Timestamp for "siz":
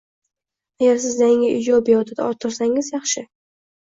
1.03-1.19